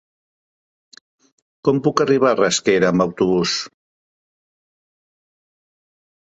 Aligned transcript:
Com 1.69 1.81
puc 1.87 2.03
arribar 2.05 2.29
a 2.29 2.37
Rasquera 2.39 2.89
amb 2.95 3.05
autobús? 3.07 3.53